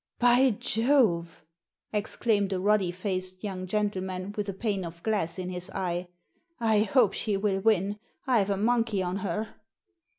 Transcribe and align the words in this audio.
"By 0.17 0.49
Jove!" 0.59 1.43
exclaimed 1.93 2.51
a 2.53 2.59
ruddy 2.59 2.89
faced 2.89 3.43
young 3.43 3.67
gentleman, 3.67 4.33
with 4.35 4.49
a 4.49 4.53
''pane 4.53 4.83
of 4.83 5.03
glass" 5.03 5.37
in 5.37 5.49
his 5.49 5.69
eye, 5.75 6.07
''I 6.59 6.85
hope 6.87 7.13
she 7.13 7.37
will 7.37 7.59
win! 7.61 7.99
I've 8.25 8.49
a 8.49 8.57
monkey 8.57 9.03
on 9.03 9.17
her!" 9.17 9.53